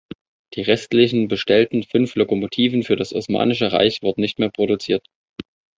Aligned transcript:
Die 0.55 0.63
restlichen 0.63 1.27
bestellten 1.27 1.83
fünf 1.83 2.15
Lokomotiven 2.15 2.81
für 2.81 2.95
das 2.95 3.13
Osmanische 3.13 3.71
Reich 3.71 4.01
wurden 4.01 4.21
nicht 4.21 4.39
mehr 4.39 4.49
produziert. 4.49 5.05